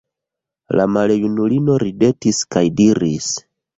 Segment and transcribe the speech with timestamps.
[0.79, 3.29] La maljunulino ridetis kaj diris: